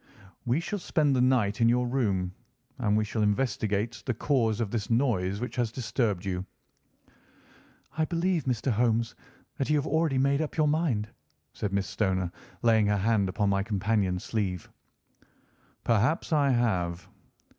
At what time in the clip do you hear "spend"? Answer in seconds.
0.79-1.15